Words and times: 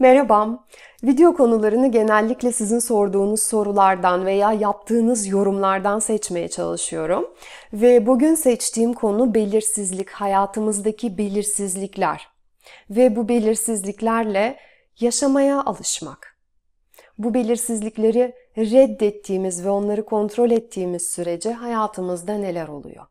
Merhaba. 0.00 0.64
Video 1.02 1.34
konularını 1.36 1.90
genellikle 1.90 2.52
sizin 2.52 2.78
sorduğunuz 2.78 3.42
sorulardan 3.42 4.26
veya 4.26 4.52
yaptığınız 4.52 5.26
yorumlardan 5.26 5.98
seçmeye 5.98 6.48
çalışıyorum. 6.48 7.34
Ve 7.72 8.06
bugün 8.06 8.34
seçtiğim 8.34 8.92
konu 8.92 9.34
belirsizlik, 9.34 10.10
hayatımızdaki 10.10 11.18
belirsizlikler. 11.18 12.28
Ve 12.90 13.16
bu 13.16 13.28
belirsizliklerle 13.28 14.56
yaşamaya 15.00 15.62
alışmak. 15.62 16.38
Bu 17.18 17.34
belirsizlikleri 17.34 18.34
reddettiğimiz 18.58 19.64
ve 19.64 19.70
onları 19.70 20.04
kontrol 20.04 20.50
ettiğimiz 20.50 21.10
sürece 21.10 21.52
hayatımızda 21.52 22.34
neler 22.34 22.68
oluyor? 22.68 23.06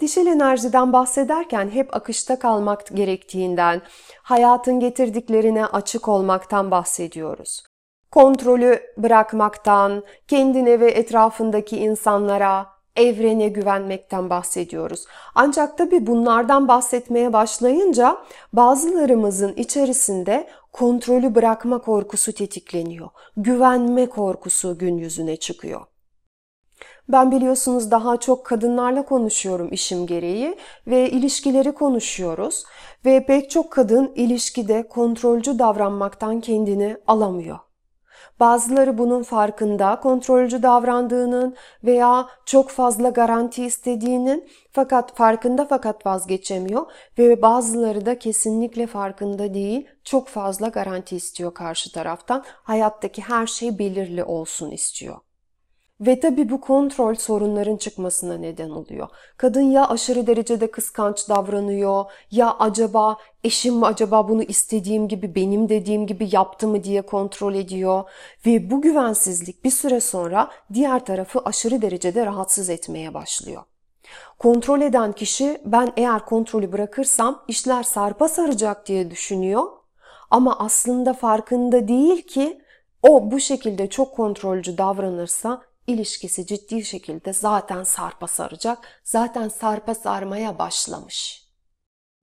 Dişil 0.00 0.26
enerjiden 0.26 0.92
bahsederken 0.92 1.70
hep 1.70 1.96
akışta 1.96 2.38
kalmak 2.38 2.86
gerektiğinden, 2.86 3.82
hayatın 4.22 4.80
getirdiklerine 4.80 5.66
açık 5.66 6.08
olmaktan 6.08 6.70
bahsediyoruz. 6.70 7.62
Kontrolü 8.10 8.80
bırakmaktan, 8.98 10.04
kendine 10.28 10.80
ve 10.80 10.90
etrafındaki 10.90 11.76
insanlara, 11.76 12.66
evrene 12.96 13.48
güvenmekten 13.48 14.30
bahsediyoruz. 14.30 15.04
Ancak 15.34 15.78
tabi 15.78 16.06
bunlardan 16.06 16.68
bahsetmeye 16.68 17.32
başlayınca 17.32 18.18
bazılarımızın 18.52 19.52
içerisinde 19.52 20.48
kontrolü 20.72 21.34
bırakma 21.34 21.78
korkusu 21.78 22.32
tetikleniyor. 22.32 23.08
Güvenme 23.36 24.06
korkusu 24.06 24.78
gün 24.78 24.98
yüzüne 24.98 25.36
çıkıyor. 25.36 25.91
Ben 27.08 27.30
biliyorsunuz 27.30 27.90
daha 27.90 28.16
çok 28.16 28.46
kadınlarla 28.46 29.04
konuşuyorum 29.04 29.68
işim 29.72 30.06
gereği 30.06 30.56
ve 30.86 31.10
ilişkileri 31.10 31.72
konuşuyoruz 31.72 32.64
ve 33.04 33.26
pek 33.26 33.50
çok 33.50 33.70
kadın 33.70 34.12
ilişkide 34.14 34.88
kontrolcü 34.88 35.58
davranmaktan 35.58 36.40
kendini 36.40 36.96
alamıyor. 37.06 37.58
Bazıları 38.40 38.98
bunun 38.98 39.22
farkında, 39.22 40.00
kontrolcü 40.00 40.62
davrandığının 40.62 41.56
veya 41.84 42.28
çok 42.46 42.70
fazla 42.70 43.08
garanti 43.08 43.64
istediğinin 43.64 44.48
fakat 44.72 45.16
farkında 45.16 45.64
fakat 45.64 46.06
vazgeçemiyor 46.06 46.86
ve 47.18 47.42
bazıları 47.42 48.06
da 48.06 48.18
kesinlikle 48.18 48.86
farkında 48.86 49.54
değil, 49.54 49.88
çok 50.04 50.28
fazla 50.28 50.68
garanti 50.68 51.16
istiyor 51.16 51.54
karşı 51.54 51.92
taraftan. 51.92 52.44
Hayattaki 52.46 53.22
her 53.22 53.46
şey 53.46 53.78
belirli 53.78 54.24
olsun 54.24 54.70
istiyor. 54.70 55.16
Ve 56.06 56.20
tabii 56.20 56.50
bu 56.50 56.60
kontrol 56.60 57.14
sorunların 57.14 57.76
çıkmasına 57.76 58.36
neden 58.36 58.70
oluyor. 58.70 59.08
Kadın 59.36 59.60
ya 59.60 59.88
aşırı 59.88 60.26
derecede 60.26 60.70
kıskanç 60.70 61.28
davranıyor 61.28 62.04
ya 62.30 62.56
acaba 62.58 63.16
eşim 63.44 63.74
mi 63.74 63.86
acaba 63.86 64.28
bunu 64.28 64.42
istediğim 64.42 65.08
gibi 65.08 65.34
benim 65.34 65.68
dediğim 65.68 66.06
gibi 66.06 66.28
yaptı 66.32 66.68
mı 66.68 66.84
diye 66.84 67.02
kontrol 67.02 67.54
ediyor. 67.54 68.04
Ve 68.46 68.70
bu 68.70 68.80
güvensizlik 68.80 69.64
bir 69.64 69.70
süre 69.70 70.00
sonra 70.00 70.50
diğer 70.72 71.04
tarafı 71.04 71.40
aşırı 71.44 71.82
derecede 71.82 72.26
rahatsız 72.26 72.70
etmeye 72.70 73.14
başlıyor. 73.14 73.62
Kontrol 74.38 74.80
eden 74.80 75.12
kişi 75.12 75.60
ben 75.64 75.92
eğer 75.96 76.24
kontrolü 76.24 76.72
bırakırsam 76.72 77.44
işler 77.48 77.82
sarpa 77.82 78.28
saracak 78.28 78.86
diye 78.86 79.10
düşünüyor. 79.10 79.62
Ama 80.30 80.58
aslında 80.58 81.12
farkında 81.12 81.88
değil 81.88 82.22
ki 82.22 82.62
o 83.02 83.30
bu 83.30 83.40
şekilde 83.40 83.90
çok 83.90 84.16
kontrolcü 84.16 84.78
davranırsa 84.78 85.62
ilişkisi 85.86 86.46
ciddi 86.46 86.84
şekilde 86.84 87.32
zaten 87.32 87.82
sarpa 87.82 88.26
saracak, 88.26 88.78
zaten 89.04 89.48
sarpa 89.48 89.94
sarmaya 89.94 90.58
başlamış. 90.58 91.46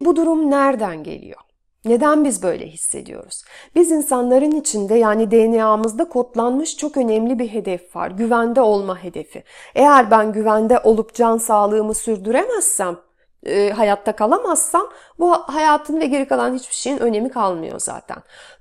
Bu 0.01 0.15
durum 0.15 0.51
nereden 0.51 1.03
geliyor? 1.03 1.41
Neden 1.85 2.25
biz 2.25 2.43
böyle 2.43 2.67
hissediyoruz? 2.67 3.43
Biz 3.75 3.91
insanların 3.91 4.51
içinde 4.51 4.95
yani 4.95 5.31
DNA'mızda 5.31 6.09
kodlanmış 6.09 6.77
çok 6.77 6.97
önemli 6.97 7.39
bir 7.39 7.47
hedef 7.47 7.95
var. 7.95 8.11
Güvende 8.11 8.61
olma 8.61 9.03
hedefi. 9.03 9.43
Eğer 9.75 10.11
ben 10.11 10.31
güvende 10.31 10.79
olup 10.79 11.13
can 11.13 11.37
sağlığımı 11.37 11.93
sürdüremezsem 11.93 12.97
e, 13.45 13.69
hayatta 13.69 14.11
kalamazsam 14.11 14.87
bu 15.19 15.31
hayatın 15.31 15.99
ve 15.99 16.05
geri 16.05 16.27
kalan 16.27 16.53
hiçbir 16.55 16.75
şeyin 16.75 16.99
önemi 16.99 17.29
kalmıyor 17.29 17.79
zaten. 17.79 18.17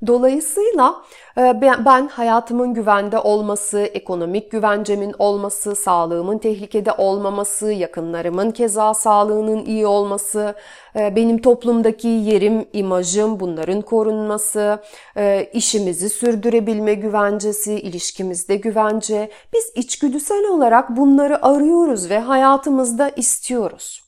Dolayısıyla 0.07 1.03
e, 1.39 1.61
ben, 1.63 2.09
hayatımın 2.09 2.75
güvende 2.75 3.19
olması, 3.19 3.81
ekonomik 3.81 4.51
güvencemin 4.51 5.15
olması, 5.19 5.75
sağlığımın 5.77 6.39
tehlikede 6.39 6.93
olmaması, 6.93 7.73
yakınlarımın 7.73 8.51
keza 8.51 8.95
sağlığının 8.95 9.65
iyi 9.65 9.87
olması, 9.87 10.55
e, 10.97 11.17
benim 11.17 11.43
toplumdaki 11.43 12.09
yerim, 12.09 12.69
imajım 12.73 13.41
bunların 13.41 13.81
korunması, 13.81 14.83
e, 15.17 15.51
işimizi 15.53 16.09
sürdürebilme 16.09 16.95
güvencesi, 16.95 17.75
ilişkimizde 17.75 18.57
güvence. 18.57 19.31
Biz 19.55 19.73
içgüdüsel 19.75 20.45
olarak 20.49 20.97
bunları 20.97 21.47
arıyoruz 21.47 22.11
ve 22.11 22.19
hayatımızda 22.19 23.09
istiyoruz. 23.09 24.08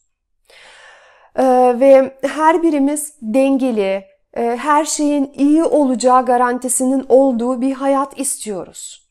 Ee, 1.38 1.42
ve 1.80 2.18
her 2.22 2.62
birimiz 2.62 3.14
dengeli, 3.22 4.04
e, 4.36 4.56
her 4.56 4.84
şeyin 4.84 5.32
iyi 5.34 5.64
olacağı 5.64 6.26
garantisinin 6.26 7.06
olduğu 7.08 7.60
bir 7.60 7.72
hayat 7.72 8.20
istiyoruz. 8.20 9.10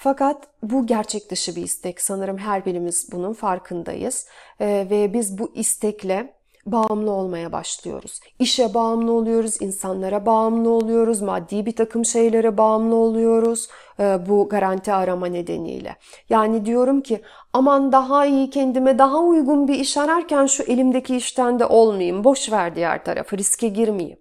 Fakat 0.00 0.48
bu 0.62 0.86
gerçek 0.86 1.30
dışı 1.30 1.56
bir 1.56 1.62
istek. 1.62 2.00
Sanırım 2.00 2.38
her 2.38 2.66
birimiz 2.66 3.12
bunun 3.12 3.32
farkındayız. 3.32 4.26
Ee, 4.60 4.86
ve 4.90 5.12
biz 5.12 5.38
bu 5.38 5.52
istekle 5.54 6.34
bağımlı 6.72 7.10
olmaya 7.10 7.52
başlıyoruz. 7.52 8.20
İşe 8.38 8.74
bağımlı 8.74 9.12
oluyoruz, 9.12 9.62
insanlara 9.62 10.26
bağımlı 10.26 10.70
oluyoruz, 10.70 11.22
maddi 11.22 11.66
bir 11.66 11.76
takım 11.76 12.04
şeylere 12.04 12.58
bağımlı 12.58 12.94
oluyoruz 12.94 13.68
e, 14.00 14.18
bu 14.28 14.48
garanti 14.48 14.92
arama 14.92 15.26
nedeniyle. 15.26 15.96
Yani 16.28 16.66
diyorum 16.66 17.00
ki 17.00 17.22
aman 17.52 17.92
daha 17.92 18.26
iyi 18.26 18.50
kendime 18.50 18.98
daha 18.98 19.18
uygun 19.18 19.68
bir 19.68 19.74
iş 19.74 19.96
ararken 19.96 20.46
şu 20.46 20.62
elimdeki 20.62 21.16
işten 21.16 21.58
de 21.58 21.66
olmayayım, 21.66 22.24
boş 22.24 22.52
ver 22.52 22.76
diğer 22.76 23.04
tarafı, 23.04 23.38
riske 23.38 23.68
girmeyeyim. 23.68 24.18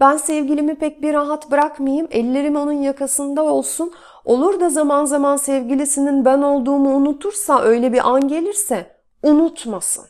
Ben 0.00 0.16
sevgilimi 0.16 0.74
pek 0.74 1.02
bir 1.02 1.14
rahat 1.14 1.50
bırakmayayım, 1.50 2.08
ellerim 2.10 2.56
onun 2.56 2.72
yakasında 2.72 3.42
olsun. 3.42 3.92
Olur 4.24 4.60
da 4.60 4.68
zaman 4.68 5.04
zaman 5.04 5.36
sevgilisinin 5.36 6.24
ben 6.24 6.42
olduğumu 6.42 6.96
unutursa, 6.96 7.60
öyle 7.60 7.92
bir 7.92 8.08
an 8.08 8.28
gelirse 8.28 8.96
unutmasın. 9.22 10.04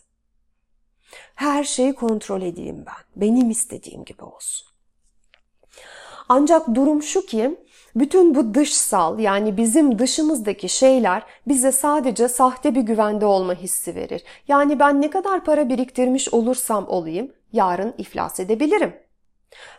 Her 1.36 1.64
şeyi 1.64 1.94
kontrol 1.94 2.42
edeyim 2.42 2.84
ben. 2.86 3.22
Benim 3.22 3.50
istediğim 3.50 4.04
gibi 4.04 4.24
olsun. 4.24 4.66
Ancak 6.28 6.74
durum 6.74 7.02
şu 7.02 7.26
ki 7.26 7.56
bütün 7.96 8.34
bu 8.34 8.54
dışsal 8.54 9.18
yani 9.18 9.56
bizim 9.56 9.98
dışımızdaki 9.98 10.68
şeyler 10.68 11.22
bize 11.48 11.72
sadece 11.72 12.28
sahte 12.28 12.74
bir 12.74 12.80
güvende 12.80 13.26
olma 13.26 13.54
hissi 13.54 13.94
verir. 13.94 14.22
Yani 14.48 14.78
ben 14.78 15.02
ne 15.02 15.10
kadar 15.10 15.44
para 15.44 15.68
biriktirmiş 15.68 16.34
olursam 16.34 16.88
olayım 16.88 17.32
yarın 17.52 17.94
iflas 17.98 18.40
edebilirim. 18.40 18.94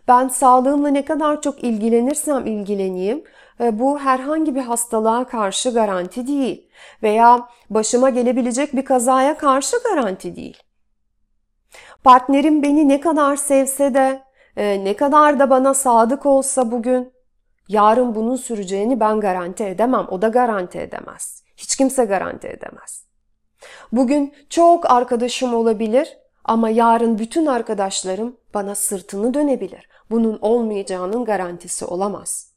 Ben 0.08 0.28
sağlığımla 0.28 0.88
ne 0.88 1.06
kadar 1.06 1.42
çok 1.42 1.64
ilgilenirsem 1.64 2.46
ilgileneyim 2.46 3.24
e, 3.60 3.80
bu 3.80 4.00
herhangi 4.00 4.56
bir 4.56 4.62
hastalığa 4.62 5.28
karşı 5.28 5.74
garanti 5.74 6.28
değil 6.28 6.70
veya 7.04 7.50
başıma 7.70 8.10
gelebilecek 8.10 8.76
bir 8.76 8.86
kazaya 8.86 9.38
karşı 9.38 9.78
garanti 9.84 10.36
değil. 10.36 10.58
Partnerim 12.04 12.64
beni 12.64 12.88
ne 12.88 13.00
kadar 13.00 13.36
sevse 13.36 13.94
de, 13.94 14.24
e, 14.58 14.84
ne 14.84 14.96
kadar 14.96 15.40
da 15.40 15.50
bana 15.50 15.74
sadık 15.74 16.26
olsa 16.26 16.72
bugün, 16.72 17.14
yarın 17.68 18.16
bunun 18.16 18.36
süreceğini 18.36 19.00
ben 19.00 19.20
garanti 19.20 19.64
edemem. 19.64 20.08
O 20.12 20.22
da 20.22 20.28
garanti 20.28 20.80
edemez. 20.80 21.44
Hiç 21.58 21.76
kimse 21.76 22.06
garanti 22.06 22.48
edemez. 22.48 23.08
Bugün 23.92 24.34
çok 24.50 24.92
arkadaşım 24.92 25.54
olabilir 25.54 26.18
ama 26.46 26.70
yarın 26.70 27.20
bütün 27.20 27.46
arkadaşlarım 27.46 28.38
bana 28.54 28.76
sırtını 28.76 29.34
dönebilir. 29.34 29.90
Bunun 30.12 30.40
olmayacağının 30.42 31.26
garantisi 31.26 31.86
olamaz. 31.86 32.54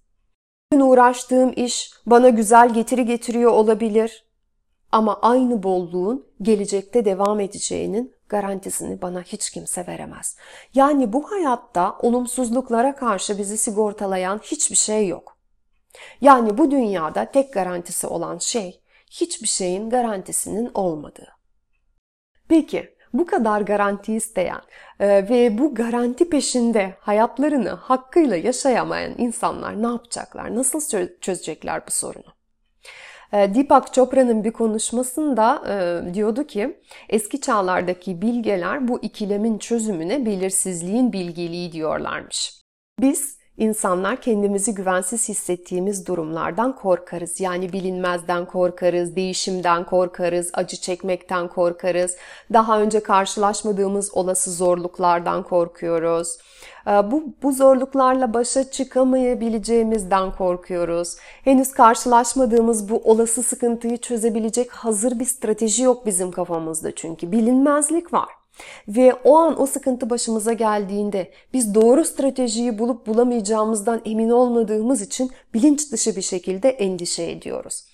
Bugün 0.72 0.84
uğraştığım 0.84 1.52
iş 1.56 1.92
bana 2.06 2.28
güzel 2.28 2.74
getiri 2.74 3.04
getiriyor 3.04 3.52
olabilir 3.52 4.24
ama 4.92 5.18
aynı 5.22 5.62
bolluğun 5.62 6.26
gelecekte 6.42 7.04
devam 7.04 7.40
edeceğinin 7.40 8.14
garantisini 8.30 9.02
bana 9.02 9.22
hiç 9.22 9.50
kimse 9.50 9.86
veremez. 9.86 10.36
Yani 10.74 11.12
bu 11.12 11.30
hayatta 11.30 11.98
olumsuzluklara 11.98 12.96
karşı 12.96 13.38
bizi 13.38 13.58
sigortalayan 13.58 14.38
hiçbir 14.38 14.76
şey 14.76 15.08
yok. 15.08 15.36
Yani 16.20 16.58
bu 16.58 16.70
dünyada 16.70 17.30
tek 17.30 17.52
garantisi 17.52 18.06
olan 18.06 18.38
şey 18.38 18.80
hiçbir 19.10 19.48
şeyin 19.48 19.90
garantisinin 19.90 20.70
olmadığı. 20.74 21.28
Peki 22.48 22.94
bu 23.12 23.26
kadar 23.26 23.60
garanti 23.60 24.14
isteyen 24.14 24.60
e, 25.00 25.08
ve 25.08 25.58
bu 25.58 25.74
garanti 25.74 26.28
peşinde 26.28 26.94
hayatlarını 27.00 27.70
hakkıyla 27.70 28.36
yaşayamayan 28.36 29.14
insanlar 29.18 29.82
ne 29.82 29.86
yapacaklar? 29.86 30.54
Nasıl 30.54 30.80
çözecekler 31.20 31.86
bu 31.86 31.90
sorunu? 31.90 32.39
Ee, 33.32 33.54
Deepak 33.54 33.94
Chopra'nın 33.94 34.44
bir 34.44 34.52
konuşmasında 34.52 35.62
e, 35.68 36.14
diyordu 36.14 36.46
ki 36.46 36.80
eski 37.08 37.40
çağlardaki 37.40 38.22
bilgeler 38.22 38.88
bu 38.88 39.02
ikilemin 39.02 39.58
çözümüne 39.58 40.26
belirsizliğin 40.26 41.12
bilgeliği 41.12 41.72
diyorlarmış. 41.72 42.60
Biz 43.00 43.39
İnsanlar 43.60 44.20
kendimizi 44.20 44.74
güvensiz 44.74 45.28
hissettiğimiz 45.28 46.06
durumlardan 46.06 46.76
korkarız. 46.76 47.40
Yani 47.40 47.72
bilinmezden 47.72 48.46
korkarız, 48.46 49.16
değişimden 49.16 49.84
korkarız, 49.84 50.50
acı 50.54 50.76
çekmekten 50.76 51.48
korkarız. 51.48 52.16
Daha 52.52 52.80
önce 52.80 53.00
karşılaşmadığımız 53.00 54.14
olası 54.14 54.50
zorluklardan 54.50 55.42
korkuyoruz. 55.42 56.38
Ee, 56.86 56.90
bu, 56.90 57.24
bu 57.42 57.52
zorluklarla 57.52 58.34
başa 58.34 58.70
çıkamayabileceğimizden 58.70 60.36
korkuyoruz. 60.36 61.16
Henüz 61.44 61.72
karşılaşmadığımız 61.72 62.88
bu 62.88 62.98
olası 63.04 63.42
sıkıntıyı 63.42 63.96
çözebilecek 63.96 64.70
hazır 64.70 65.18
bir 65.18 65.24
strateji 65.24 65.82
yok 65.82 66.06
bizim 66.06 66.30
kafamızda 66.30 66.94
çünkü. 66.94 67.32
Bilinmezlik 67.32 68.12
var. 68.12 68.39
Ve 68.88 69.14
o 69.14 69.36
an 69.36 69.60
o 69.60 69.66
sıkıntı 69.66 70.10
başımıza 70.10 70.52
geldiğinde 70.52 71.30
biz 71.52 71.74
doğru 71.74 72.04
stratejiyi 72.04 72.78
bulup 72.78 73.06
bulamayacağımızdan 73.06 74.02
emin 74.04 74.30
olmadığımız 74.30 75.02
için 75.02 75.30
bilinç 75.54 75.92
dışı 75.92 76.16
bir 76.16 76.22
şekilde 76.22 76.68
endişe 76.68 77.30
ediyoruz. 77.30 77.84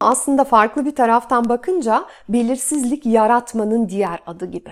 Aslında 0.00 0.44
farklı 0.44 0.84
bir 0.84 0.94
taraftan 0.94 1.48
bakınca 1.48 2.06
belirsizlik 2.28 3.06
yaratmanın 3.06 3.88
diğer 3.88 4.22
adı 4.26 4.46
gibi. 4.46 4.70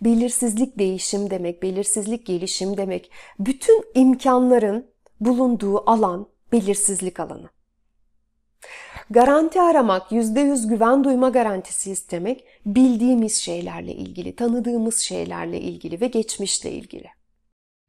Belirsizlik 0.00 0.78
değişim 0.78 1.30
demek, 1.30 1.62
belirsizlik 1.62 2.26
gelişim 2.26 2.76
demek. 2.76 3.10
Bütün 3.38 3.84
imkanların 3.94 4.86
bulunduğu 5.20 5.90
alan 5.90 6.26
belirsizlik 6.52 7.20
alanı. 7.20 7.53
Garanti 9.10 9.60
aramak, 9.60 10.12
%100 10.12 10.68
güven 10.68 11.04
duyma 11.04 11.28
garantisi 11.28 11.90
istemek 11.90 12.44
bildiğimiz 12.66 13.36
şeylerle 13.36 13.92
ilgili, 13.92 14.36
tanıdığımız 14.36 14.98
şeylerle 14.98 15.60
ilgili 15.60 16.00
ve 16.00 16.06
geçmişle 16.06 16.72
ilgili. 16.72 17.08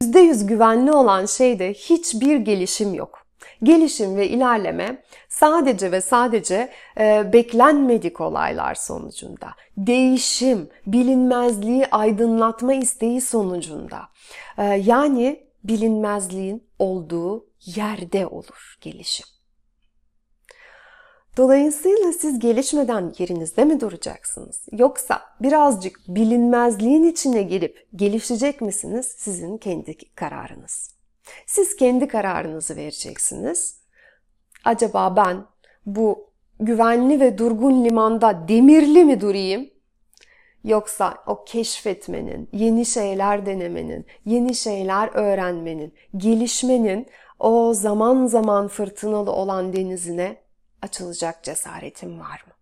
%100 0.02 0.46
güvenli 0.46 0.92
olan 0.92 1.26
şeyde 1.26 1.72
hiçbir 1.74 2.36
gelişim 2.36 2.94
yok. 2.94 3.26
Gelişim 3.62 4.16
ve 4.16 4.28
ilerleme 4.28 5.02
sadece 5.28 5.92
ve 5.92 6.00
sadece 6.00 6.70
e, 7.00 7.32
beklenmedik 7.32 8.20
olaylar 8.20 8.74
sonucunda, 8.74 9.48
değişim, 9.76 10.68
bilinmezliği 10.86 11.86
aydınlatma 11.86 12.74
isteği 12.74 13.20
sonucunda, 13.20 14.00
e, 14.58 14.64
yani 14.64 15.46
bilinmezliğin 15.64 16.68
olduğu 16.78 17.46
yerde 17.66 18.26
olur 18.26 18.76
gelişim. 18.80 19.35
Dolayısıyla 21.36 22.12
siz 22.12 22.38
gelişmeden 22.38 23.14
yerinizde 23.18 23.64
mi 23.64 23.80
duracaksınız? 23.80 24.66
Yoksa 24.72 25.20
birazcık 25.40 26.00
bilinmezliğin 26.08 27.04
içine 27.04 27.42
girip 27.42 27.88
gelişecek 27.96 28.60
misiniz? 28.60 29.14
Sizin 29.18 29.58
kendi 29.58 30.14
kararınız. 30.14 30.90
Siz 31.46 31.76
kendi 31.76 32.08
kararınızı 32.08 32.76
vereceksiniz. 32.76 33.80
Acaba 34.64 35.16
ben 35.16 35.44
bu 35.86 36.30
güvenli 36.60 37.20
ve 37.20 37.38
durgun 37.38 37.84
limanda 37.84 38.48
demirli 38.48 39.04
mi 39.04 39.20
durayım? 39.20 39.70
Yoksa 40.64 41.14
o 41.26 41.44
keşfetmenin, 41.44 42.48
yeni 42.52 42.86
şeyler 42.86 43.46
denemenin, 43.46 44.06
yeni 44.24 44.54
şeyler 44.54 45.10
öğrenmenin, 45.14 45.94
gelişmenin 46.16 47.06
o 47.38 47.74
zaman 47.74 48.26
zaman 48.26 48.68
fırtınalı 48.68 49.32
olan 49.32 49.72
denizine 49.72 50.45
açılacak 50.82 51.44
cesaretim 51.44 52.20
var 52.20 52.44
mı? 52.46 52.52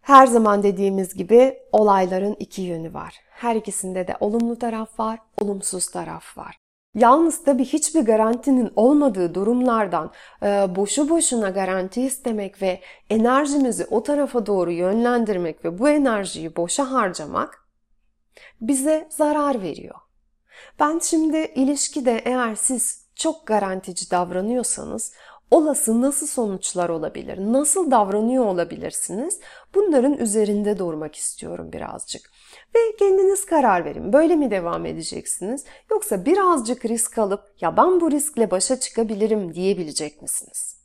Her 0.00 0.26
zaman 0.26 0.62
dediğimiz 0.62 1.14
gibi 1.14 1.58
olayların 1.72 2.36
iki 2.38 2.62
yönü 2.62 2.94
var. 2.94 3.20
Her 3.30 3.56
ikisinde 3.56 4.08
de 4.08 4.16
olumlu 4.20 4.58
taraf 4.58 5.00
var, 5.00 5.18
olumsuz 5.36 5.86
taraf 5.86 6.38
var. 6.38 6.56
Yalnız 6.94 7.44
tabii 7.44 7.64
hiçbir 7.64 8.00
garantinin 8.00 8.72
olmadığı 8.76 9.34
durumlardan 9.34 10.12
e, 10.42 10.46
boşu 10.76 11.08
boşuna 11.08 11.50
garanti 11.50 12.02
istemek 12.02 12.62
ve 12.62 12.80
enerjimizi 13.10 13.86
o 13.90 14.02
tarafa 14.02 14.46
doğru 14.46 14.72
yönlendirmek 14.72 15.64
ve 15.64 15.78
bu 15.78 15.88
enerjiyi 15.88 16.56
boşa 16.56 16.92
harcamak 16.92 17.68
bize 18.60 19.08
zarar 19.10 19.62
veriyor. 19.62 19.96
Ben 20.80 20.98
şimdi 20.98 21.52
ilişkide 21.54 22.22
eğer 22.24 22.54
siz 22.54 23.06
çok 23.14 23.46
garantici 23.46 24.10
davranıyorsanız 24.10 25.12
olası 25.50 26.00
nasıl 26.00 26.26
sonuçlar 26.26 26.88
olabilir? 26.88 27.38
Nasıl 27.38 27.90
davranıyor 27.90 28.44
olabilirsiniz? 28.44 29.40
Bunların 29.74 30.18
üzerinde 30.18 30.78
durmak 30.78 31.14
istiyorum 31.14 31.72
birazcık. 31.72 32.30
Ve 32.74 32.96
kendiniz 32.98 33.46
karar 33.46 33.84
verin. 33.84 34.12
Böyle 34.12 34.36
mi 34.36 34.50
devam 34.50 34.86
edeceksiniz? 34.86 35.64
Yoksa 35.90 36.24
birazcık 36.24 36.84
risk 36.84 37.18
alıp 37.18 37.42
ya 37.60 37.76
ben 37.76 38.00
bu 38.00 38.10
riskle 38.10 38.50
başa 38.50 38.80
çıkabilirim 38.80 39.54
diyebilecek 39.54 40.22
misiniz? 40.22 40.75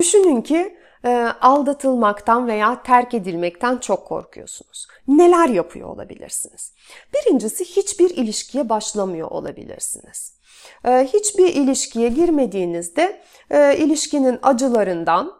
Düşünün 0.00 0.42
ki 0.42 0.76
e, 1.04 1.08
aldatılmaktan 1.40 2.46
veya 2.46 2.82
terk 2.82 3.14
edilmekten 3.14 3.76
çok 3.76 4.06
korkuyorsunuz. 4.06 4.86
Neler 5.08 5.48
yapıyor 5.48 5.88
olabilirsiniz? 5.88 6.74
Birincisi 7.14 7.64
hiçbir 7.64 8.10
ilişkiye 8.10 8.68
başlamıyor 8.68 9.30
olabilirsiniz. 9.30 10.38
Ee, 10.84 11.08
hiçbir 11.12 11.54
ilişkiye 11.54 12.08
girmediğinizde 12.08 13.22
e, 13.50 13.76
ilişkinin 13.78 14.38
acılarından 14.42 15.32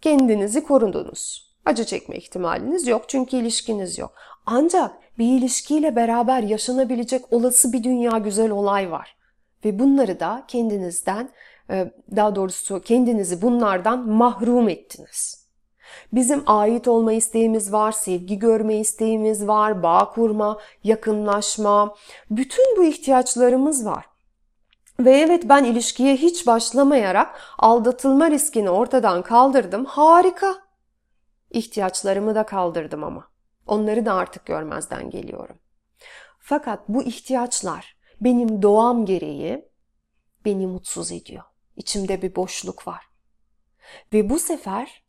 kendinizi 0.00 0.64
korundunuz. 0.64 1.50
Acı 1.64 1.84
çekme 1.84 2.16
ihtimaliniz 2.16 2.86
yok 2.86 3.04
çünkü 3.08 3.36
ilişkiniz 3.36 3.98
yok. 3.98 4.12
Ancak 4.46 4.90
bir 5.18 5.38
ilişkiyle 5.38 5.96
beraber 5.96 6.42
yaşanabilecek 6.42 7.32
olası 7.32 7.72
bir 7.72 7.84
dünya 7.84 8.18
güzel 8.18 8.50
olay 8.50 8.90
var. 8.90 9.16
Ve 9.64 9.78
bunları 9.78 10.20
da 10.20 10.44
kendinizden, 10.48 11.24
e, 11.24 11.30
daha 12.16 12.34
doğrusu 12.34 12.80
kendinizi 12.80 13.42
bunlardan 13.42 14.08
mahrum 14.08 14.68
ettiniz. 14.68 15.40
Bizim 16.12 16.42
ait 16.46 16.88
olma 16.88 17.12
isteğimiz 17.12 17.72
var, 17.72 17.92
sevgi 17.92 18.38
görme 18.38 18.76
isteğimiz 18.76 19.46
var, 19.46 19.82
bağ 19.82 20.10
kurma, 20.10 20.58
yakınlaşma, 20.84 21.94
bütün 22.30 22.76
bu 22.76 22.84
ihtiyaçlarımız 22.84 23.86
var. 23.86 24.06
Ve 25.00 25.10
evet 25.10 25.48
ben 25.48 25.64
ilişkiye 25.64 26.16
hiç 26.16 26.46
başlamayarak 26.46 27.40
aldatılma 27.58 28.30
riskini 28.30 28.70
ortadan 28.70 29.22
kaldırdım. 29.22 29.84
Harika. 29.84 30.54
İhtiyaçlarımı 31.50 32.34
da 32.34 32.46
kaldırdım 32.46 33.04
ama. 33.04 33.30
Onları 33.66 34.06
da 34.06 34.14
artık 34.14 34.46
görmezden 34.46 35.10
geliyorum. 35.10 35.58
Fakat 36.38 36.88
bu 36.88 37.02
ihtiyaçlar 37.02 37.96
benim 38.20 38.62
doğam 38.62 39.06
gereği 39.06 39.68
beni 40.44 40.66
mutsuz 40.66 41.12
ediyor. 41.12 41.44
İçimde 41.80 42.22
bir 42.22 42.36
boşluk 42.36 42.86
var. 42.86 43.04
Ve 44.12 44.30
bu 44.30 44.38
sefer 44.38 45.04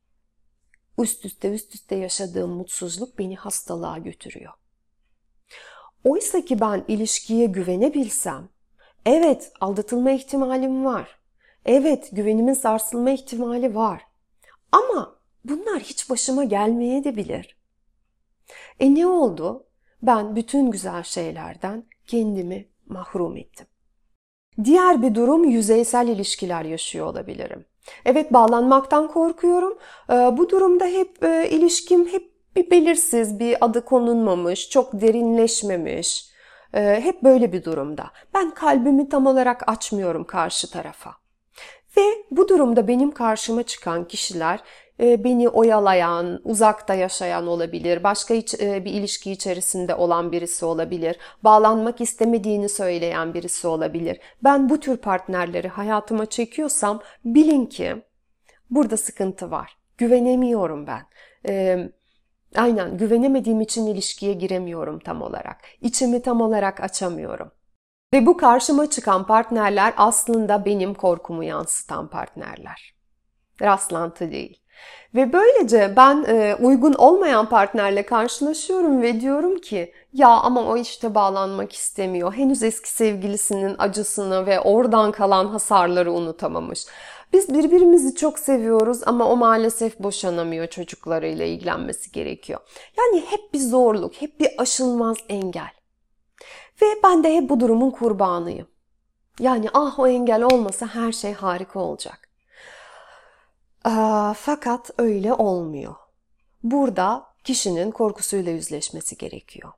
üst 0.97 1.25
üste 1.25 1.53
üst 1.53 1.75
üste 1.75 1.95
yaşadığım 1.95 2.51
mutsuzluk 2.51 3.19
beni 3.19 3.35
hastalığa 3.35 3.97
götürüyor. 3.97 4.53
Oysa 6.03 6.45
ki 6.45 6.59
ben 6.59 6.85
ilişkiye 6.87 7.45
güvenebilsem, 7.45 8.49
Evet, 9.05 9.51
aldatılma 9.61 10.11
ihtimalim 10.11 10.85
var. 10.85 11.19
Evet, 11.65 12.09
güvenimin 12.11 12.53
sarsılma 12.53 13.11
ihtimali 13.11 13.75
var. 13.75 14.01
Ama 14.71 15.19
bunlar 15.45 15.79
hiç 15.79 16.09
başıma 16.09 16.43
gelmeye 16.43 17.03
de 17.03 17.15
bilir. 17.15 17.57
E 18.79 18.95
ne 18.95 19.07
oldu? 19.07 19.67
Ben 20.01 20.35
bütün 20.35 20.71
güzel 20.71 21.03
şeylerden 21.03 21.85
kendimi 22.07 22.69
mahrum 22.85 23.37
ettim. 23.37 23.67
Diğer 24.63 25.01
bir 25.01 25.15
durum 25.15 25.43
yüzeysel 25.43 26.07
ilişkiler 26.07 26.65
yaşıyor 26.65 27.05
olabilirim. 27.05 27.65
Evet 28.05 28.33
bağlanmaktan 28.33 29.07
korkuyorum. 29.07 29.77
Ee, 30.09 30.13
bu 30.13 30.49
durumda 30.49 30.85
hep 30.85 31.23
e, 31.23 31.49
ilişkim 31.49 32.07
hep 32.07 32.31
bir 32.55 32.71
belirsiz, 32.71 33.39
bir 33.39 33.65
adı 33.65 33.85
konulmamış, 33.85 34.69
çok 34.69 35.01
derinleşmemiş, 35.01 36.31
ee, 36.73 36.99
hep 37.03 37.23
böyle 37.23 37.53
bir 37.53 37.63
durumda. 37.63 38.11
Ben 38.33 38.53
kalbimi 38.53 39.09
tam 39.09 39.27
olarak 39.27 39.69
açmıyorum 39.69 40.23
karşı 40.23 40.71
tarafa. 40.71 41.20
Ve 41.97 42.01
bu 42.31 42.47
durumda 42.49 42.87
benim 42.87 43.11
karşıma 43.11 43.63
çıkan 43.63 44.07
kişiler 44.07 44.59
e, 44.99 45.23
beni 45.23 45.49
oyalayan, 45.49 46.41
uzakta 46.43 46.93
yaşayan 46.93 47.47
olabilir, 47.47 48.03
başka 48.03 48.33
e, 48.33 48.85
bir 48.85 48.91
ilişki 48.93 49.31
içerisinde 49.31 49.95
olan 49.95 50.31
birisi 50.31 50.65
olabilir, 50.65 51.17
bağlanmak 51.43 52.01
istemediğini 52.01 52.69
söyleyen 52.69 53.33
birisi 53.33 53.67
olabilir. 53.67 54.19
Ben 54.43 54.69
bu 54.69 54.79
tür 54.79 54.97
partnerleri 54.97 55.67
hayatıma 55.67 56.25
çekiyorsam 56.25 57.01
bilin 57.25 57.65
ki 57.65 57.95
burada 58.69 58.97
sıkıntı 58.97 59.51
var. 59.51 59.77
Güvenemiyorum 59.97 60.87
ben. 60.87 61.01
Ee, 61.47 61.89
Aynen 62.55 62.97
güvenemediğim 62.97 63.61
için 63.61 63.87
ilişkiye 63.87 64.33
giremiyorum 64.33 64.99
tam 64.99 65.21
olarak. 65.21 65.57
İçimi 65.81 66.21
tam 66.21 66.41
olarak 66.41 66.81
açamıyorum. 66.81 67.51
Ve 68.13 68.25
bu 68.25 68.37
karşıma 68.37 68.89
çıkan 68.89 69.25
partnerler 69.25 69.93
aslında 69.97 70.65
benim 70.65 70.93
korkumu 70.93 71.43
yansıtan 71.43 72.07
partnerler. 72.07 72.93
Rastlantı 73.61 74.31
değil. 74.31 74.61
Ve 75.15 75.33
böylece 75.33 75.93
ben 75.95 76.25
e, 76.27 76.55
uygun 76.55 76.93
olmayan 76.93 77.49
partnerle 77.49 78.05
karşılaşıyorum 78.05 79.01
ve 79.01 79.21
diyorum 79.21 79.59
ki 79.59 79.93
ya 80.13 80.29
ama 80.29 80.63
o 80.63 80.77
işte 80.77 81.15
bağlanmak 81.15 81.73
istemiyor. 81.73 82.33
Henüz 82.33 82.63
eski 82.63 82.89
sevgilisinin 82.89 83.75
acısını 83.77 84.45
ve 84.45 84.59
oradan 84.59 85.11
kalan 85.11 85.45
hasarları 85.45 86.11
unutamamış. 86.13 86.85
Biz 87.33 87.53
birbirimizi 87.53 88.15
çok 88.15 88.39
seviyoruz 88.39 89.01
ama 89.05 89.25
o 89.25 89.35
maalesef 89.37 89.99
boşanamıyor 89.99 90.67
çocuklarıyla 90.67 91.45
ilgilenmesi 91.45 92.11
gerekiyor. 92.11 92.59
Yani 92.97 93.25
hep 93.29 93.53
bir 93.53 93.59
zorluk, 93.59 94.21
hep 94.21 94.39
bir 94.39 94.49
aşılmaz 94.57 95.17
engel. 95.29 95.80
Ve 96.81 96.85
ben 97.03 97.23
de 97.23 97.35
hep 97.35 97.49
bu 97.49 97.59
durumun 97.59 97.91
kurbanıyım. 97.91 98.67
Yani 99.39 99.69
ah 99.73 99.99
o 99.99 100.07
engel 100.07 100.43
olmasa 100.43 100.87
her 100.87 101.11
şey 101.11 101.33
harika 101.33 101.79
olacak. 101.79 102.29
Aa, 103.83 104.33
fakat 104.33 104.89
öyle 104.97 105.33
olmuyor. 105.33 105.95
Burada 106.63 107.27
kişinin 107.43 107.91
korkusuyla 107.91 108.51
yüzleşmesi 108.51 109.17
gerekiyor. 109.17 109.71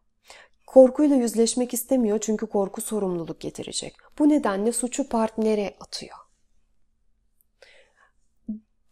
Korkuyla 0.67 1.15
yüzleşmek 1.15 1.73
istemiyor 1.73 2.19
çünkü 2.19 2.47
korku 2.47 2.81
sorumluluk 2.81 3.39
getirecek. 3.39 3.95
Bu 4.19 4.29
nedenle 4.29 4.71
suçu 4.71 5.09
partnere 5.09 5.75
atıyor. 5.79 6.17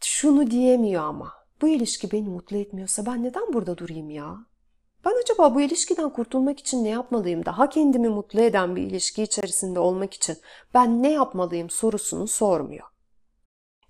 Şunu 0.01 0.51
diyemiyor 0.51 1.03
ama. 1.03 1.33
Bu 1.61 1.67
ilişki 1.67 2.11
beni 2.11 2.29
mutlu 2.29 2.57
etmiyorsa 2.57 3.05
ben 3.05 3.23
neden 3.23 3.53
burada 3.53 3.77
durayım 3.77 4.09
ya? 4.09 4.37
Ben 5.05 5.21
acaba 5.23 5.55
bu 5.55 5.61
ilişkiden 5.61 6.09
kurtulmak 6.09 6.59
için 6.59 6.83
ne 6.83 6.89
yapmalıyım? 6.89 7.45
Daha 7.45 7.69
kendimi 7.69 8.09
mutlu 8.09 8.41
eden 8.41 8.75
bir 8.75 8.81
ilişki 8.81 9.23
içerisinde 9.23 9.79
olmak 9.79 10.13
için 10.13 10.37
ben 10.73 11.03
ne 11.03 11.11
yapmalıyım 11.11 11.69
sorusunu 11.69 12.27
sormuyor. 12.27 12.87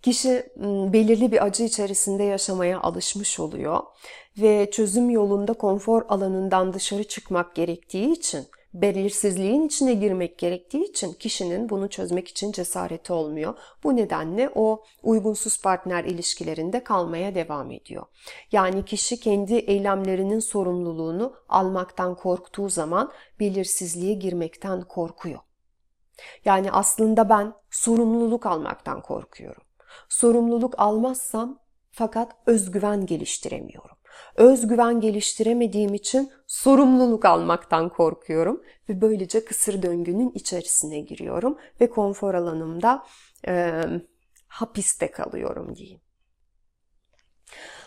Kişi 0.01 0.50
belirli 0.94 1.32
bir 1.32 1.46
acı 1.46 1.63
içerisinde 1.63 2.24
yaşamaya 2.24 2.82
alışmış 2.82 3.39
oluyor 3.39 3.80
ve 4.38 4.72
çözüm 4.72 5.10
yolunda 5.10 5.53
konfor 5.53 6.06
alanından 6.10 6.74
dışarı 6.74 7.03
çıkmak 7.03 7.56
gerektiği 7.56 8.12
için, 8.12 8.48
belirsizliğin 8.74 9.68
içine 9.68 9.94
girmek 9.94 10.38
gerektiği 10.38 10.84
için 10.84 11.13
kişinin 11.13 11.70
bunu 11.70 11.90
çözmek 11.90 12.28
için 12.28 12.51
cesareti 12.51 13.13
olmuyor. 13.13 13.54
Bu 13.84 13.96
nedenle 13.96 14.50
o 14.56 14.84
uygunsuz 15.04 15.62
partner 15.62 16.04
ilişkilerinde 16.04 16.84
kalmaya 16.84 17.36
devam 17.36 17.72
ediyor. 17.72 18.06
Yani 18.51 18.86
kişi 18.86 19.20
kendi 19.20 19.56
eylemlerinin 19.56 20.40
sorumluluğunu 20.40 21.34
almaktan 21.50 22.16
korktuğu 22.16 22.70
zaman 22.70 23.12
belirsizliğe 23.40 24.13
girmekten 24.13 24.82
korkuyor. 24.82 25.40
Yani 26.46 26.72
aslında 26.72 27.30
ben 27.30 27.54
sorumluluk 27.72 28.46
almaktan 28.46 29.01
korkuyorum. 29.01 29.63
Sorumluluk 30.10 30.74
almazsam 30.78 31.60
fakat 31.92 32.36
özgüven 32.46 33.06
geliştiremiyorum. 33.06 33.91
Özgüven 34.36 35.01
geliştiremediğim 35.01 35.94
için 35.94 36.32
sorumluluk 36.48 37.25
almaktan 37.25 37.89
korkuyorum 37.89 38.63
ve 38.89 39.01
böylece 39.01 39.46
kısır 39.46 39.82
döngünün 39.82 40.32
içerisine 40.36 41.00
giriyorum 41.00 41.58
ve 41.82 41.89
konfor 41.89 42.34
alanımda 42.34 43.06
e, 43.48 43.84
hapiste 44.48 45.12
kalıyorum 45.12 45.75
diyeyim. 45.75 46.01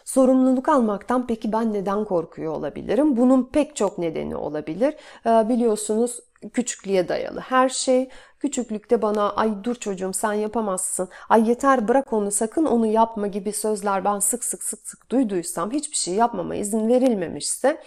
Sorumluluk 0.05 0.69
almaktan 0.69 1.27
peki 1.27 1.53
ben 1.53 1.73
neden 1.73 2.05
korkuyor 2.05 2.53
olabilirim? 2.53 3.17
Bunun 3.17 3.45
pek 3.53 3.77
çok 3.77 3.99
nedeni 3.99 4.37
olabilir. 4.37 4.95
Biliyorsunuz 5.25 6.21
küçüklüğe 6.53 7.09
dayalı 7.09 7.41
her 7.41 7.69
şey. 7.69 8.09
Küçüklükte 8.41 9.03
bana 9.03 9.31
ay 9.31 9.65
dur 9.65 9.75
çocuğum 9.75 10.13
sen 10.13 10.33
yapamazsın, 10.33 11.09
ay 11.29 11.49
yeter 11.49 11.89
bırak 11.89 12.13
onu 12.13 12.31
sakın 12.31 12.65
onu 12.65 12.87
yapma 12.87 13.27
gibi 13.27 13.53
sözler 13.53 14.05
ben 14.05 14.19
sık 14.19 14.45
sık 14.45 14.63
sık 14.63 14.87
sık 14.87 15.11
duyduysam 15.11 15.71
hiçbir 15.71 15.97
şey 15.97 16.15
yapmama 16.15 16.55
izin 16.55 16.89
verilmemişse 16.89 17.81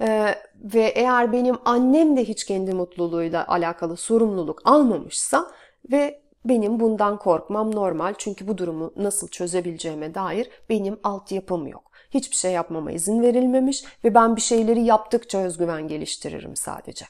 e, 0.00 0.34
ve 0.56 0.82
eğer 0.82 1.32
benim 1.32 1.56
annem 1.64 2.16
de 2.16 2.24
hiç 2.24 2.44
kendi 2.44 2.72
mutluluğuyla 2.72 3.48
alakalı 3.48 3.96
sorumluluk 3.96 4.60
almamışsa 4.64 5.46
ve 5.92 6.21
benim 6.44 6.80
bundan 6.80 7.18
korkmam 7.18 7.74
normal 7.74 8.14
çünkü 8.18 8.48
bu 8.48 8.58
durumu 8.58 8.92
nasıl 8.96 9.28
çözebileceğime 9.28 10.14
dair 10.14 10.50
benim 10.68 11.00
altyapım 11.02 11.66
yok. 11.66 11.92
Hiçbir 12.10 12.36
şey 12.36 12.52
yapmama 12.52 12.92
izin 12.92 13.22
verilmemiş 13.22 13.84
ve 14.04 14.14
ben 14.14 14.36
bir 14.36 14.40
şeyleri 14.40 14.80
yaptıkça 14.80 15.38
özgüven 15.38 15.88
geliştiririm 15.88 16.56
sadece. 16.56 17.04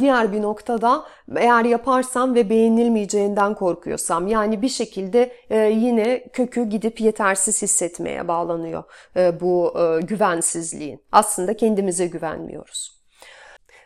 Diğer 0.00 0.32
bir 0.32 0.42
noktada 0.42 1.04
eğer 1.36 1.64
yaparsam 1.64 2.34
ve 2.34 2.50
beğenilmeyeceğinden 2.50 3.54
korkuyorsam 3.54 4.26
yani 4.26 4.62
bir 4.62 4.68
şekilde 4.68 5.32
e, 5.50 5.58
yine 5.58 6.28
kökü 6.32 6.64
gidip 6.64 7.00
yetersiz 7.00 7.62
hissetmeye 7.62 8.28
bağlanıyor 8.28 8.84
e, 9.16 9.40
bu 9.40 9.74
e, 9.80 10.00
güvensizliğin. 10.00 11.04
Aslında 11.12 11.56
kendimize 11.56 12.06
güvenmiyoruz. 12.06 13.01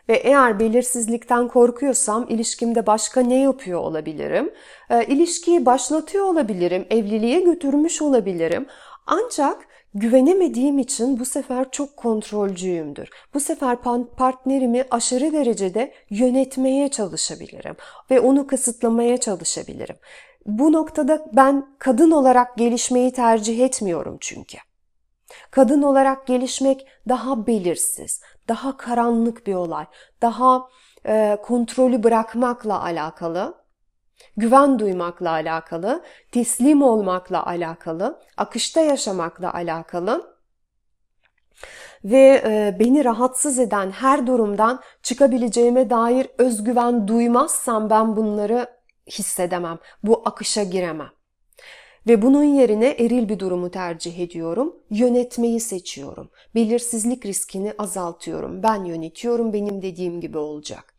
Ve 0.09 0.15
eğer 0.15 0.59
belirsizlikten 0.59 1.47
korkuyorsam 1.47 2.25
ilişkimde 2.29 2.87
başka 2.87 3.21
ne 3.21 3.39
yapıyor 3.39 3.79
olabilirim? 3.79 4.53
İlişkiyi 5.07 5.65
başlatıyor 5.65 6.25
olabilirim, 6.25 6.87
evliliğe 6.89 7.39
götürmüş 7.39 8.01
olabilirim. 8.01 8.67
Ancak 9.07 9.67
güvenemediğim 9.93 10.79
için 10.79 11.19
bu 11.19 11.25
sefer 11.25 11.71
çok 11.71 11.97
kontrolcüyümdür. 11.97 13.09
Bu 13.33 13.39
sefer 13.39 13.77
partnerimi 14.17 14.85
aşırı 14.91 15.33
derecede 15.33 15.93
yönetmeye 16.09 16.89
çalışabilirim 16.89 17.75
ve 18.11 18.19
onu 18.19 18.47
kısıtlamaya 18.47 19.17
çalışabilirim. 19.17 19.95
Bu 20.45 20.73
noktada 20.73 21.25
ben 21.33 21.65
kadın 21.79 22.11
olarak 22.11 22.57
gelişmeyi 22.57 23.11
tercih 23.11 23.59
etmiyorum 23.59 24.17
çünkü. 24.19 24.57
Kadın 25.51 25.81
olarak 25.81 26.27
gelişmek 26.27 26.87
daha 27.09 27.47
belirsiz, 27.47 28.21
daha 28.47 28.77
karanlık 28.77 29.47
bir 29.47 29.53
olay, 29.53 29.85
daha 30.21 30.67
e, 31.05 31.37
kontrolü 31.43 32.03
bırakmakla 32.03 32.83
alakalı 32.83 33.67
güven 34.37 34.79
duymakla 34.79 35.31
alakalı, 35.31 36.03
teslim 36.31 36.81
olmakla 36.81 37.45
alakalı, 37.45 38.19
akışta 38.37 38.81
yaşamakla 38.81 39.53
alakalı 39.53 40.37
ve 42.03 42.41
e, 42.45 42.77
beni 42.79 43.05
rahatsız 43.05 43.59
eden 43.59 43.91
her 43.91 44.27
durumdan 44.27 44.81
çıkabileceğime 45.03 45.89
dair 45.89 46.27
özgüven 46.37 47.07
duymazsam 47.07 47.89
ben 47.89 48.15
bunları 48.15 48.67
hissedemem. 49.07 49.79
Bu 50.03 50.21
akışa 50.25 50.63
giremem. 50.63 51.16
Ve 52.07 52.21
bunun 52.21 52.43
yerine 52.43 52.87
eril 52.87 53.29
bir 53.29 53.39
durumu 53.39 53.71
tercih 53.71 54.19
ediyorum. 54.19 54.75
Yönetmeyi 54.89 55.59
seçiyorum. 55.59 56.29
Belirsizlik 56.55 57.25
riskini 57.25 57.73
azaltıyorum. 57.77 58.63
Ben 58.63 58.83
yönetiyorum, 58.83 59.53
benim 59.53 59.81
dediğim 59.81 60.21
gibi 60.21 60.37
olacak. 60.37 60.93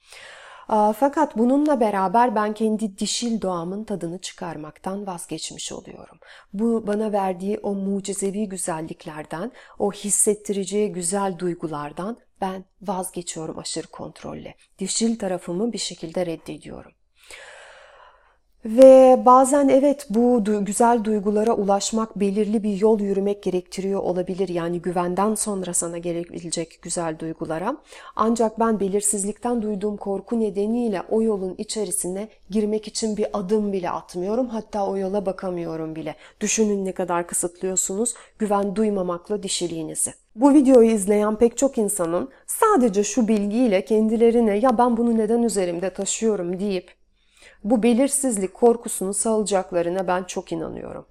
Fakat 0.97 1.38
bununla 1.38 1.81
beraber 1.81 2.35
ben 2.35 2.55
kendi 2.55 2.99
dişil 2.99 3.41
doğamın 3.41 3.85
tadını 3.85 4.19
çıkarmaktan 4.19 5.07
vazgeçmiş 5.07 5.73
oluyorum. 5.73 6.19
Bu 6.53 6.87
bana 6.87 7.12
verdiği 7.12 7.59
o 7.59 7.75
mucizevi 7.75 8.49
güzelliklerden, 8.49 9.53
o 9.79 9.93
hissettireceği 9.93 10.93
güzel 10.93 11.38
duygulardan 11.38 12.19
ben 12.41 12.65
vazgeçiyorum 12.83 13.59
aşırı 13.59 13.87
kontrolle. 13.87 14.55
Dişil 14.79 15.19
tarafımı 15.19 15.73
bir 15.73 15.79
şekilde 15.79 16.27
reddediyorum. 16.27 16.93
Ve 18.65 19.23
bazen 19.27 19.69
evet 19.69 20.07
bu 20.11 20.21
du- 20.21 20.65
güzel 20.65 21.05
duygulara 21.05 21.53
ulaşmak 21.53 22.21
belirli 22.21 22.62
bir 22.62 22.81
yol 22.81 23.00
yürümek 23.00 23.43
gerektiriyor 23.43 24.00
olabilir. 24.00 24.49
Yani 24.49 24.83
güvenden 24.83 25.35
sonra 25.35 25.75
sana 25.75 25.99
gelebilecek 25.99 26.79
güzel 26.83 27.19
duygulara. 27.19 27.77
Ancak 28.17 28.61
ben 28.61 28.81
belirsizlikten 28.81 29.62
duyduğum 29.62 29.97
korku 29.97 30.41
nedeniyle 30.41 31.03
o 31.11 31.23
yolun 31.23 31.55
içerisine 31.59 32.29
girmek 32.50 32.88
için 32.88 33.17
bir 33.17 33.27
adım 33.33 33.73
bile 33.73 33.91
atmıyorum. 33.91 34.49
Hatta 34.49 34.87
o 34.87 34.97
yola 34.97 35.27
bakamıyorum 35.27 35.95
bile. 35.97 36.15
Düşünün 36.41 36.85
ne 36.85 36.93
kadar 36.93 37.27
kısıtlıyorsunuz 37.27 38.15
güven 38.38 38.77
duymamakla 38.77 39.43
dişiliğinizi. 39.43 40.15
Bu 40.37 40.55
videoyu 40.55 40.91
izleyen 40.91 41.37
pek 41.37 41.59
çok 41.59 41.79
insanın 41.79 42.29
sadece 42.47 43.05
şu 43.05 43.29
bilgiyle 43.29 43.85
kendilerine 43.85 44.59
ya 44.59 44.79
ben 44.79 44.97
bunu 44.97 45.19
neden 45.19 45.43
üzerimde 45.43 45.91
taşıyorum 45.91 46.61
deyip 46.61 46.98
bu 47.65 47.83
belirsizlik 47.83 48.55
korkusunu 48.55 49.15
salacaklarına 49.15 50.07
ben 50.07 50.25
çok 50.25 50.53
inanıyorum. 50.53 51.07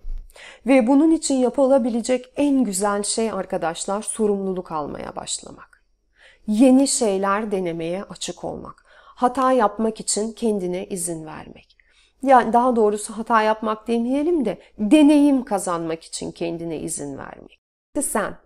Ve 0.67 0.87
bunun 0.87 1.11
için 1.11 1.35
yapılabilecek 1.35 2.33
en 2.35 2.63
güzel 2.63 3.03
şey 3.03 3.31
arkadaşlar 3.31 4.01
sorumluluk 4.01 4.71
almaya 4.71 5.15
başlamak. 5.15 5.83
Yeni 6.47 6.87
şeyler 6.87 7.51
denemeye 7.51 8.03
açık 8.03 8.43
olmak. 8.43 8.85
Hata 9.15 9.51
yapmak 9.51 9.99
için 9.99 10.31
kendine 10.31 10.85
izin 10.85 11.25
vermek. 11.25 11.77
Yani 12.23 12.53
daha 12.53 12.75
doğrusu 12.75 13.17
hata 13.17 13.41
yapmak 13.41 13.87
demeyelim 13.87 14.45
de 14.45 14.61
deneyim 14.79 15.45
kazanmak 15.45 16.03
için 16.03 16.31
kendine 16.31 16.79
izin 16.79 17.17
vermek. 17.17 17.59
Sen 18.01 18.37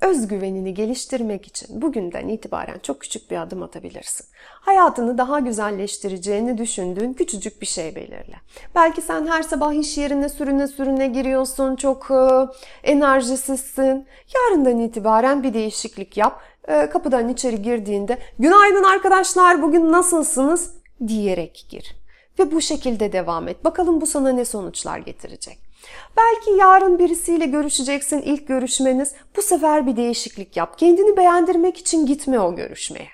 özgüvenini 0.00 0.74
geliştirmek 0.74 1.46
için 1.46 1.82
bugünden 1.82 2.28
itibaren 2.28 2.78
çok 2.78 3.00
küçük 3.00 3.30
bir 3.30 3.42
adım 3.42 3.62
atabilirsin. 3.62 4.26
Hayatını 4.36 5.18
daha 5.18 5.38
güzelleştireceğini 5.38 6.58
düşündüğün 6.58 7.12
küçücük 7.12 7.60
bir 7.60 7.66
şey 7.66 7.96
belirle. 7.96 8.36
Belki 8.74 9.02
sen 9.02 9.26
her 9.26 9.42
sabah 9.42 9.72
iş 9.72 9.98
yerine 9.98 10.28
sürüne 10.28 10.68
sürüne 10.68 11.06
giriyorsun, 11.06 11.76
çok 11.76 12.10
e, 12.10 12.46
enerjisizsin. 12.90 14.06
Yarından 14.34 14.78
itibaren 14.78 15.42
bir 15.42 15.54
değişiklik 15.54 16.16
yap. 16.16 16.40
E, 16.68 16.88
kapıdan 16.90 17.28
içeri 17.28 17.62
girdiğinde 17.62 18.18
günaydın 18.38 18.84
arkadaşlar 18.84 19.62
bugün 19.62 19.92
nasılsınız 19.92 20.74
diyerek 21.06 21.66
gir. 21.68 21.96
Ve 22.38 22.52
bu 22.52 22.60
şekilde 22.60 23.12
devam 23.12 23.48
et. 23.48 23.64
Bakalım 23.64 24.00
bu 24.00 24.06
sana 24.06 24.32
ne 24.32 24.44
sonuçlar 24.44 24.98
getirecek. 24.98 25.65
Belki 26.16 26.50
yarın 26.50 26.98
birisiyle 26.98 27.46
görüşeceksin 27.46 28.22
ilk 28.22 28.48
görüşmeniz. 28.48 29.12
Bu 29.36 29.42
sefer 29.42 29.86
bir 29.86 29.96
değişiklik 29.96 30.56
yap. 30.56 30.78
Kendini 30.78 31.16
beğendirmek 31.16 31.78
için 31.78 32.06
gitme 32.06 32.40
o 32.40 32.56
görüşmeye. 32.56 33.08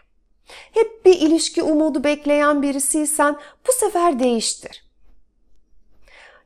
Hep 0.73 1.07
bir 1.07 1.21
ilişki 1.21 1.63
umudu 1.63 2.05
bekleyen 2.05 2.63
birisiysen 2.63 3.37
bu 3.69 3.73
sefer 3.73 4.19
değiştir. 4.19 4.85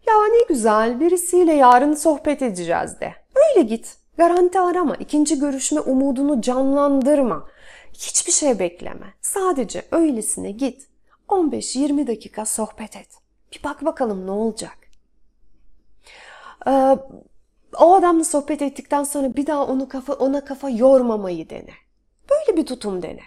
Ya 0.07 0.15
ne 0.15 0.43
güzel 0.49 1.01
birisiyle 1.01 1.53
yarın 1.53 1.95
sohbet 1.95 2.43
edeceğiz 2.43 3.01
de. 3.01 3.15
Öyle 3.35 3.67
git. 3.67 3.97
Garanti 4.19 4.61
arama. 4.61 4.97
İkinci 4.97 5.39
görüşme 5.39 5.81
umudunu 5.81 6.41
canlandırma. 6.41 7.49
Hiçbir 7.93 8.33
şey 8.33 8.59
bekleme. 8.59 9.15
Sadece 9.21 9.83
öylesine 9.91 10.51
git. 10.51 10.89
15-20 11.29 12.07
dakika 12.07 12.47
sohbet 12.47 12.97
et. 12.97 13.09
Bir 13.53 13.61
bak 13.65 13.85
bakalım 13.85 14.27
ne 14.27 14.31
olacak. 14.31 14.79
Ee, 16.67 16.97
o 17.81 17.95
adamla 17.95 18.25
sohbet 18.25 18.63
ettikten 18.63 19.05
sonra 19.05 19.37
bir 19.37 19.47
daha 19.47 19.67
onu 19.67 19.89
kafa 19.89 20.13
ona 20.13 20.45
kafa 20.45 20.71
yormamayı 20.71 21.51
dene. 21.51 21.71
Böyle 22.31 22.57
bir 22.57 22.67
tutum 22.67 23.03
dene. 23.03 23.21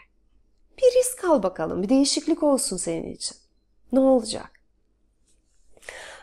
Bir 0.78 1.00
risk 1.00 1.24
al 1.26 1.44
bakalım. 1.44 1.84
Bir 1.84 1.90
değişiklik 1.90 2.44
olsun 2.44 2.78
senin 2.78 3.14
için. 3.14 3.38
Ne 3.92 4.00
olacak? 4.00 4.52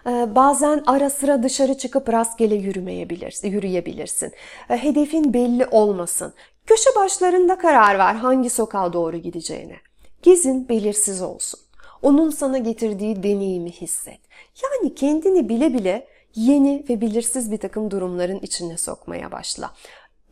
Ee, 0.07 0.35
bazen 0.35 0.83
ara 0.87 1.11
sıra 1.11 1.43
dışarı 1.43 1.79
çıkıp 1.79 2.09
rastgele 2.09 2.55
yürümeyebilirsin, 2.55 3.51
yürüyebilirsin. 3.51 4.33
Ee, 4.71 4.77
hedefin 4.77 5.35
belli 5.35 5.67
olmasın. 5.67 6.35
Köşe 6.67 6.91
başlarında 6.97 7.59
karar 7.59 7.99
ver 7.99 8.15
hangi 8.15 8.51
sokağa 8.51 8.93
doğru 8.93 9.17
gideceğine. 9.17 9.77
Gezin 10.23 10.69
belirsiz 10.69 11.23
olsun. 11.23 11.61
Onun 12.03 12.31
sana 12.31 12.59
getirdiği 12.59 13.23
deneyimi 13.23 13.71
hisset. 13.71 14.21
Yani 14.63 14.95
kendini 14.95 15.49
bile 15.49 15.75
bile 15.75 16.07
yeni 16.37 16.85
ve 16.89 17.01
belirsiz 17.01 17.51
bir 17.51 17.59
takım 17.59 17.91
durumların 17.91 18.39
içine 18.39 18.77
sokmaya 18.77 19.33
başla. 19.33 19.71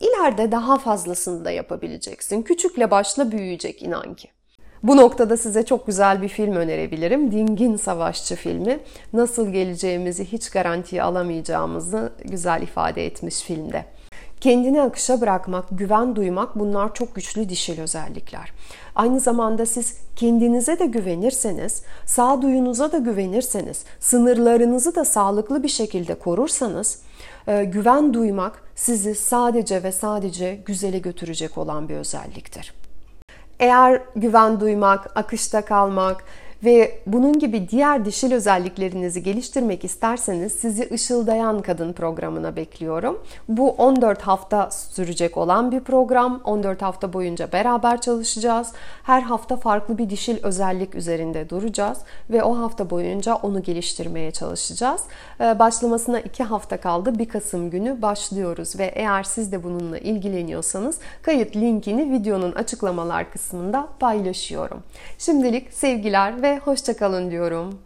İleride 0.00 0.52
daha 0.52 0.78
fazlasını 0.78 1.44
da 1.44 1.50
yapabileceksin. 1.50 2.42
Küçükle 2.42 2.90
başla 2.90 3.32
büyüyecek 3.32 3.82
inan 3.82 4.14
ki. 4.14 4.28
Bu 4.82 4.96
noktada 4.96 5.36
size 5.36 5.64
çok 5.64 5.86
güzel 5.86 6.22
bir 6.22 6.28
film 6.28 6.56
önerebilirim. 6.56 7.32
Dingin 7.32 7.76
Savaşçı 7.76 8.36
filmi. 8.36 8.80
Nasıl 9.12 9.52
geleceğimizi 9.52 10.24
hiç 10.24 10.50
garantiye 10.50 11.02
alamayacağımızı 11.02 12.12
güzel 12.24 12.62
ifade 12.62 13.06
etmiş 13.06 13.40
filmde. 13.40 13.84
Kendini 14.44 14.82
akışa 14.82 15.20
bırakmak, 15.20 15.64
güven 15.70 16.16
duymak 16.16 16.58
bunlar 16.58 16.94
çok 16.94 17.14
güçlü 17.14 17.48
dişil 17.48 17.80
özellikler. 17.80 18.52
Aynı 18.94 19.20
zamanda 19.20 19.66
siz 19.66 19.96
kendinize 20.16 20.78
de 20.78 20.86
güvenirseniz, 20.86 21.82
sağduyunuza 22.06 22.92
da 22.92 22.98
güvenirseniz, 22.98 23.84
sınırlarınızı 24.00 24.94
da 24.94 25.04
sağlıklı 25.04 25.62
bir 25.62 25.68
şekilde 25.68 26.14
korursanız, 26.14 27.02
e, 27.46 27.64
güven 27.64 28.14
duymak 28.14 28.62
sizi 28.74 29.14
sadece 29.14 29.82
ve 29.82 29.92
sadece 29.92 30.54
güzele 30.54 30.98
götürecek 30.98 31.58
olan 31.58 31.88
bir 31.88 31.96
özelliktir. 31.96 32.74
Eğer 33.60 34.02
güven 34.16 34.60
duymak, 34.60 35.16
akışta 35.16 35.64
kalmak, 35.64 36.24
ve 36.64 36.98
bunun 37.06 37.38
gibi 37.38 37.68
diğer 37.68 38.04
dişil 38.04 38.32
özelliklerinizi 38.32 39.22
geliştirmek 39.22 39.84
isterseniz 39.84 40.52
sizi 40.52 40.84
Işıldayan 40.84 41.62
Kadın 41.62 41.92
programına 41.92 42.56
bekliyorum. 42.56 43.22
Bu 43.48 43.70
14 43.70 44.22
hafta 44.22 44.70
sürecek 44.70 45.36
olan 45.36 45.72
bir 45.72 45.80
program. 45.80 46.40
14 46.44 46.82
hafta 46.82 47.12
boyunca 47.12 47.52
beraber 47.52 48.00
çalışacağız. 48.00 48.72
Her 49.02 49.22
hafta 49.22 49.56
farklı 49.56 49.98
bir 49.98 50.10
dişil 50.10 50.44
özellik 50.44 50.94
üzerinde 50.94 51.50
duracağız 51.50 51.98
ve 52.30 52.42
o 52.42 52.58
hafta 52.58 52.90
boyunca 52.90 53.34
onu 53.34 53.62
geliştirmeye 53.62 54.30
çalışacağız. 54.30 55.02
Ee, 55.40 55.58
başlamasına 55.58 56.20
2 56.20 56.44
hafta 56.44 56.76
kaldı. 56.76 57.18
1 57.18 57.28
Kasım 57.28 57.70
günü 57.70 58.02
başlıyoruz 58.02 58.78
ve 58.78 58.84
eğer 58.94 59.22
siz 59.22 59.52
de 59.52 59.64
bununla 59.64 59.98
ilgileniyorsanız 59.98 60.98
kayıt 61.22 61.56
linkini 61.56 62.12
videonun 62.12 62.52
açıklamalar 62.52 63.30
kısmında 63.30 63.88
paylaşıyorum. 64.00 64.82
Şimdilik 65.18 65.72
sevgiler 65.72 66.42
ve 66.44 66.58
hoşçakalın 66.58 67.30
diyorum. 67.30 67.78